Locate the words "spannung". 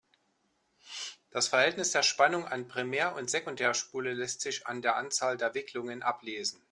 2.01-2.45